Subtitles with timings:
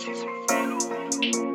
[0.00, 1.49] She's a.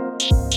[0.00, 0.49] you